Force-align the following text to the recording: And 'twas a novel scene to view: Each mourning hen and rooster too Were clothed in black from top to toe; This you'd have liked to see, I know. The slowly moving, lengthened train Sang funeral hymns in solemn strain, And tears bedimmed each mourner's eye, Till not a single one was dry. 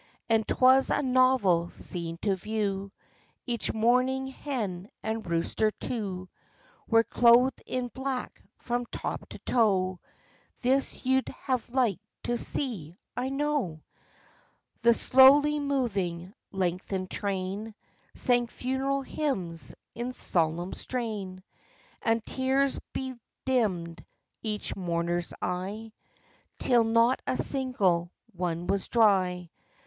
And 0.27 0.47
'twas 0.47 0.89
a 0.89 1.03
novel 1.03 1.69
scene 1.69 2.17
to 2.23 2.35
view: 2.35 2.91
Each 3.45 3.71
mourning 3.71 4.25
hen 4.29 4.89
and 5.03 5.23
rooster 5.29 5.69
too 5.69 6.27
Were 6.87 7.03
clothed 7.03 7.61
in 7.67 7.89
black 7.89 8.41
from 8.57 8.87
top 8.87 9.29
to 9.29 9.37
toe; 9.37 9.99
This 10.63 11.05
you'd 11.05 11.29
have 11.43 11.69
liked 11.69 12.01
to 12.23 12.35
see, 12.35 12.97
I 13.15 13.29
know. 13.29 13.83
The 14.81 14.95
slowly 14.95 15.59
moving, 15.59 16.33
lengthened 16.51 17.11
train 17.11 17.75
Sang 18.15 18.47
funeral 18.47 19.03
hymns 19.03 19.75
in 19.93 20.13
solemn 20.13 20.73
strain, 20.73 21.43
And 22.01 22.25
tears 22.25 22.79
bedimmed 22.91 24.03
each 24.41 24.75
mourner's 24.75 25.31
eye, 25.43 25.91
Till 26.57 26.83
not 26.85 27.21
a 27.27 27.37
single 27.37 28.11
one 28.33 28.65
was 28.65 28.87
dry. 28.87 29.51